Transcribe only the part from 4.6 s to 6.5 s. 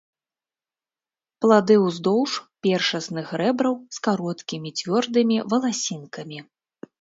цвёрдымі валасінкамі.